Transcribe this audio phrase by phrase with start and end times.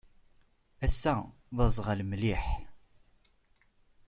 [0.85, 1.15] Ass-a,
[1.55, 2.45] d aẓɣal mliḥ.